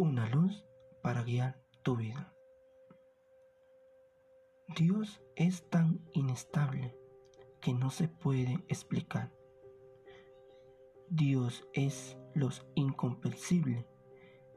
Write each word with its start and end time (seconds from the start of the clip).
una 0.00 0.28
luz 0.28 0.64
para 1.02 1.24
guiar 1.24 1.60
tu 1.82 1.96
vida. 1.96 2.32
Dios 4.76 5.20
es 5.34 5.68
tan 5.70 6.08
inestable 6.12 6.96
que 7.60 7.74
no 7.74 7.90
se 7.90 8.06
puede 8.06 8.64
explicar. 8.68 9.32
Dios 11.10 11.66
es 11.72 12.16
lo 12.32 12.48
incomprensible, 12.76 13.88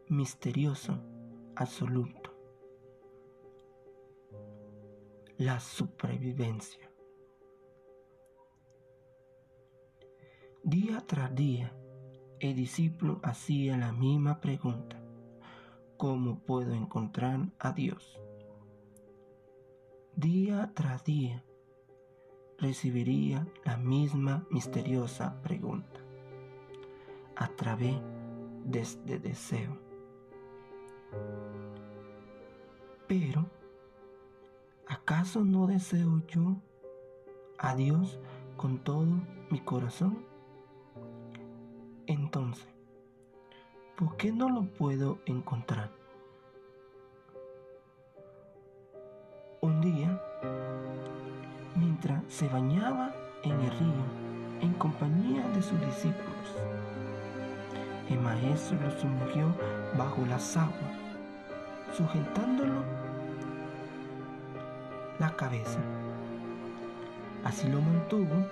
misterioso, 0.09 1.01
absoluto. 1.55 2.37
La 5.37 5.59
supervivencia. 5.59 6.91
Día 10.63 11.03
tras 11.07 11.33
día, 11.33 11.75
el 12.39 12.55
discípulo 12.55 13.19
hacía 13.23 13.75
la 13.75 13.91
misma 13.91 14.39
pregunta. 14.39 15.00
¿Cómo 16.01 16.39
puedo 16.39 16.73
encontrar 16.73 17.51
a 17.59 17.73
Dios? 17.73 18.19
Día 20.15 20.71
tras 20.73 21.05
día 21.05 21.45
recibiría 22.57 23.47
la 23.63 23.77
misma 23.77 24.47
misteriosa 24.49 25.39
pregunta 25.43 25.99
a 27.35 27.49
través 27.49 28.01
de 28.65 28.79
este 28.79 29.19
deseo. 29.19 29.77
Pero, 33.07 33.45
¿acaso 34.87 35.43
no 35.43 35.67
deseo 35.67 36.23
yo 36.25 36.55
a 37.59 37.75
Dios 37.75 38.19
con 38.57 38.79
todo 38.79 39.05
mi 39.51 39.59
corazón? 39.59 40.25
Entonces, 42.07 42.80
¿por 44.01 44.17
qué 44.17 44.31
no 44.31 44.49
lo 44.49 44.63
puedo 44.63 45.19
encontrar? 45.27 45.91
Un 49.61 49.79
día, 49.79 50.19
mientras 51.75 52.23
se 52.27 52.49
bañaba 52.49 53.13
en 53.43 53.51
el 53.51 53.69
río 53.69 54.03
en 54.61 54.73
compañía 54.73 55.47
de 55.49 55.61
sus 55.61 55.79
discípulos, 55.81 56.47
el 58.09 58.19
maestro 58.21 58.79
lo 58.81 58.89
sumergió 58.99 59.45
bajo 59.95 60.25
las 60.25 60.57
aguas, 60.57 60.97
sujetándolo 61.95 62.81
la 65.19 65.29
cabeza. 65.35 65.79
Así 67.43 67.67
lo 67.69 67.79
mantuvo 67.79 68.47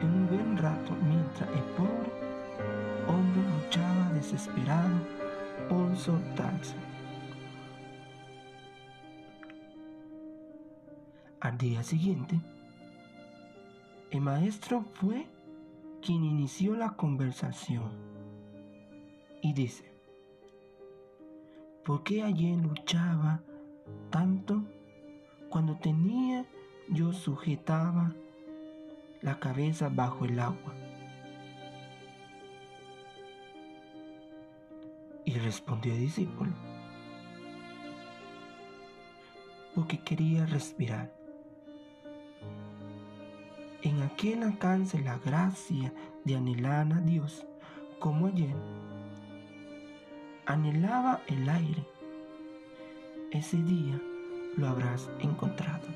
en 0.00 0.06
un 0.06 0.26
buen 0.26 0.56
rato 0.56 0.95
Al 11.40 11.58
día 11.58 11.82
siguiente, 11.82 12.40
el 14.12 14.20
maestro 14.20 14.84
fue 14.94 15.26
quien 16.00 16.22
inició 16.24 16.76
la 16.76 16.90
conversación 16.90 17.90
y 19.42 19.52
dice, 19.52 19.92
¿por 21.84 22.04
qué 22.04 22.22
ayer 22.22 22.56
luchaba 22.56 23.42
tanto 24.10 24.62
cuando 25.50 25.76
tenía 25.78 26.46
yo 26.88 27.12
sujetaba 27.12 28.14
la 29.22 29.40
cabeza 29.40 29.88
bajo 29.88 30.24
el 30.24 30.38
agua? 30.38 30.75
Y 35.26 35.34
respondió 35.34 35.92
el 35.92 36.00
discípulo, 36.00 36.52
porque 39.74 40.00
quería 40.00 40.46
respirar 40.46 41.12
en 43.82 44.02
aquel 44.02 44.42
alcance 44.42 44.98
la 44.98 45.18
gracia 45.18 45.92
de 46.24 46.34
anhelar 46.34 46.92
a 46.92 47.00
Dios 47.00 47.46
como 47.98 48.26
ayer. 48.26 48.54
Anhelaba 50.46 51.20
el 51.26 51.48
aire. 51.48 51.84
Ese 53.30 53.56
día 53.58 54.00
lo 54.56 54.68
habrás 54.68 55.08
encontrado. 55.20 55.86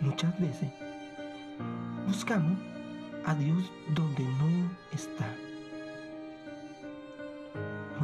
Muchas 0.00 0.38
veces 0.40 0.70
buscamos 2.06 2.58
a 3.24 3.34
Dios 3.34 3.72
donde 3.94 4.24
no 4.24 4.70
está. 4.92 5.47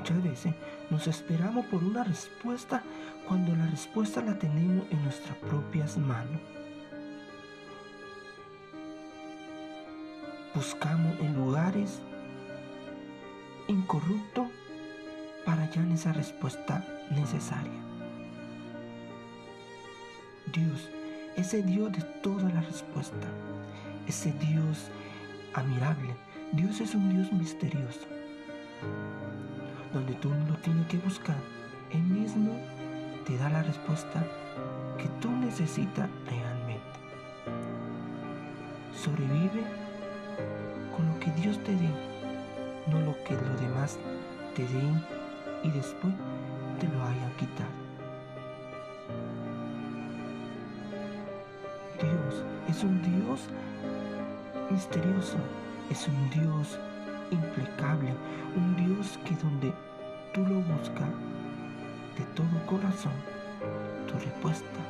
Muchas 0.05 0.23
veces 0.23 0.55
nos 0.91 1.07
esperamos 1.07 1.65
por 1.65 1.83
una 1.83 2.05
respuesta 2.05 2.83
cuando 3.27 3.57
la 3.57 3.65
respuesta 3.69 4.21
la 4.21 4.39
tenemos 4.39 4.85
en 4.91 5.03
nuestras 5.03 5.35
propias 5.39 5.97
manos. 5.97 6.43
buscamos 10.55 11.19
en 11.21 11.35
lugares 11.35 12.01
incorruptos 13.67 14.47
para 15.47 15.63
hallar 15.63 15.91
esa 15.93 16.13
respuesta 16.13 16.85
necesaria. 17.11 17.73
Dios, 20.53 20.91
ese 21.37 21.63
Dios 21.63 21.93
de 21.93 22.03
toda 22.23 22.51
la 22.51 22.61
respuesta, 22.61 23.27
ese 24.07 24.33
Dios 24.33 24.91
admirable, 25.55 26.15
Dios 26.53 26.81
es 26.83 26.95
un 26.95 27.09
Dios 27.09 27.33
misterioso, 27.33 28.07
donde 29.95 30.15
tú 30.15 30.29
lo 30.49 30.57
tienes 30.57 30.87
que 30.89 30.99
buscar, 30.99 31.37
Él 31.93 32.03
mismo 32.03 32.59
te 33.25 33.39
da 33.39 33.49
la 33.49 33.63
respuesta 33.63 34.27
que 34.99 35.09
tú 35.21 35.31
necesitas 35.31 36.11
realmente. 36.27 36.83
Sobrevive 38.93 39.63
con 40.95 41.07
lo 41.07 41.19
que 41.21 41.31
Dios 41.41 41.63
te 41.63 41.73
dé, 41.77 41.91
no 42.89 43.01
lo 43.01 43.15
que 43.23 43.35
los 43.35 43.61
demás 43.61 43.99
te 44.57 44.67
den 44.67 45.01
y 45.63 45.71
después 45.71 46.13
te 46.81 46.89
lo 46.89 47.03
hayan 47.05 47.33
quitado. 47.39 47.71
Dios 52.01 52.43
es 52.69 52.83
un 52.83 53.01
Dios 53.01 53.49
misterioso, 54.71 55.39
es 55.89 56.09
un 56.09 56.31
Dios 56.31 56.79
impecable, 57.31 58.15
un 58.57 58.77
Dios 58.77 59.19
que 59.25 59.35
donde 59.37 59.73
tú 60.33 60.41
lo 60.43 60.61
buscas 60.61 61.09
de 62.19 62.25
todo 62.35 62.67
corazón, 62.67 63.13
tu 64.07 64.15
respuesta 64.15 64.81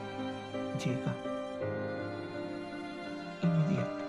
llega 0.78 1.15
inmediata. 3.43 4.05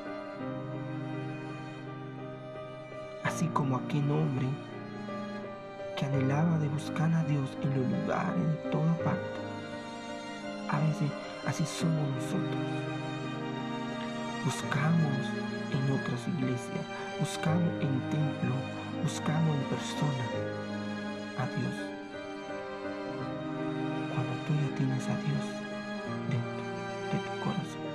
así 3.36 3.48
como 3.48 3.76
aquel 3.76 4.10
hombre 4.12 4.48
que 5.98 6.06
anhelaba 6.06 6.58
de 6.60 6.70
buscar 6.70 7.12
a 7.14 7.24
Dios 7.26 7.50
en 7.62 7.70
los 7.70 8.00
lugares 8.00 8.48
de 8.48 8.70
toda 8.72 8.94
parte. 9.00 9.40
A 10.70 10.80
veces 10.80 11.12
así 11.46 11.66
somos 11.66 12.08
nosotros 12.16 13.05
buscamos 14.46 15.26
en 15.72 15.92
otras 15.92 16.28
iglesias, 16.28 16.86
buscamos 17.20 17.74
en 17.82 18.00
templo, 18.12 18.54
buscamos 19.02 19.56
en 19.56 19.64
persona 19.64 20.26
a 21.40 21.46
Dios. 21.58 21.76
Cuando 24.14 24.34
tú 24.46 24.54
ya 24.54 24.76
tienes 24.78 25.04
a 25.10 25.18
Dios 25.26 25.46
dentro 26.30 26.64
de 27.12 27.18
tu 27.26 27.34
corazón, 27.44 27.86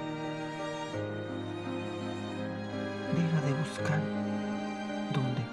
deja 3.14 3.40
de 3.46 3.52
buscar 3.52 4.00
donde 5.14 5.44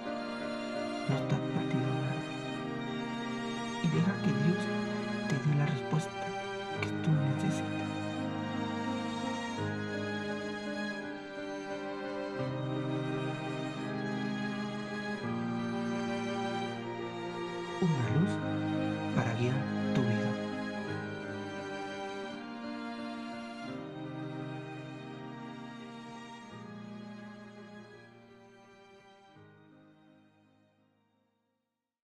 no 1.07 1.15
está 1.15 1.36
una 17.81 18.09
luz 18.09 18.46